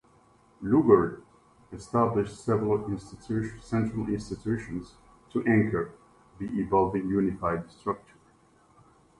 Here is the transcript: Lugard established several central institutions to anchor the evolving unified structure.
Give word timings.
Lugard 0.63 1.21
established 1.71 2.43
several 2.43 2.97
central 2.97 4.07
institutions 4.09 4.95
to 5.31 5.45
anchor 5.45 5.91
the 6.39 6.47
evolving 6.59 7.07
unified 7.07 7.69
structure. 7.69 8.17